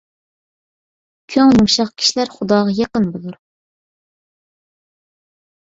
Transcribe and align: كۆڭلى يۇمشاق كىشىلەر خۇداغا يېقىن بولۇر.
كۆڭلى 1.33 1.59
يۇمشاق 1.61 1.91
كىشىلەر 1.99 2.33
خۇداغا 2.39 2.75
يېقىن 2.81 3.07
بولۇر. 3.19 3.39